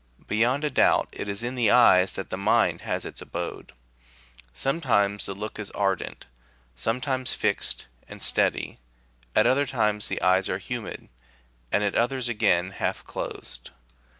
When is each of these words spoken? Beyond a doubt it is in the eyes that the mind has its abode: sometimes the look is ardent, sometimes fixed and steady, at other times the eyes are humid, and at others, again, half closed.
Beyond 0.27 0.63
a 0.65 0.71
doubt 0.71 1.09
it 1.11 1.29
is 1.29 1.43
in 1.43 1.53
the 1.53 1.69
eyes 1.69 2.13
that 2.13 2.31
the 2.31 2.35
mind 2.35 2.81
has 2.81 3.05
its 3.05 3.21
abode: 3.21 3.71
sometimes 4.51 5.27
the 5.27 5.35
look 5.35 5.59
is 5.59 5.69
ardent, 5.75 6.25
sometimes 6.75 7.35
fixed 7.35 7.85
and 8.07 8.23
steady, 8.23 8.79
at 9.35 9.45
other 9.45 9.67
times 9.67 10.07
the 10.07 10.19
eyes 10.23 10.49
are 10.49 10.57
humid, 10.57 11.07
and 11.71 11.83
at 11.83 11.93
others, 11.93 12.27
again, 12.27 12.71
half 12.71 13.03
closed. 13.05 13.69